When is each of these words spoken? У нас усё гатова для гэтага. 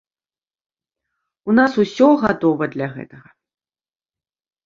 У 1.51 1.55
нас 1.59 1.71
усё 1.83 2.07
гатова 2.23 2.63
для 2.77 2.87
гэтага. 2.95 3.29